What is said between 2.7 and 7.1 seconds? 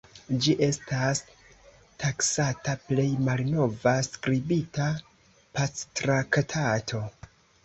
plej malnova skribita pactraktato.